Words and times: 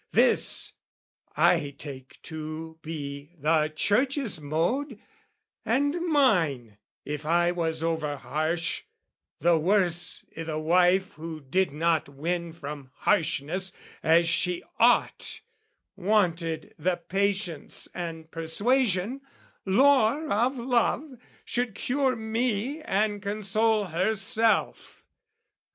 This 0.13 0.73
I 1.37 1.75
take 1.77 2.17
to 2.23 2.79
be 2.81 3.35
the 3.37 3.67
Church's 3.75 4.41
mode, 4.41 4.97
and 5.63 5.93
mine, 6.07 6.79
If 7.05 7.23
I 7.23 7.51
was 7.51 7.83
over 7.83 8.17
harsh, 8.17 8.81
the 9.41 9.59
worse 9.59 10.25
i' 10.35 10.41
the 10.41 10.57
wife 10.57 11.13
Who 11.13 11.39
did 11.39 11.71
not 11.71 12.09
win 12.09 12.51
from 12.51 12.89
harshness 12.95 13.73
as 14.01 14.27
she 14.27 14.63
ought, 14.79 15.39
Wanted 15.95 16.73
the 16.79 16.95
patience 16.97 17.87
and 17.93 18.31
persuasion, 18.31 19.21
lore 19.67 20.27
Of 20.31 20.57
love, 20.57 21.11
should 21.45 21.75
cure 21.75 22.15
me 22.15 22.81
and 22.81 23.21
console 23.21 23.85
herself. 23.85 25.05